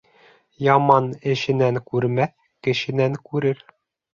Яман 0.67 1.09
эшенән 1.33 1.77
күрмәҫ, 1.91 2.35
кешенән 2.69 3.21
күрер. 3.31 3.63